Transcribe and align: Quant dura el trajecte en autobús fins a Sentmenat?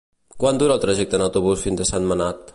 Quant 0.43 0.61
dura 0.63 0.77
el 0.77 0.81
trajecte 0.85 1.19
en 1.19 1.25
autobús 1.27 1.67
fins 1.67 1.85
a 1.85 1.89
Sentmenat? 1.93 2.43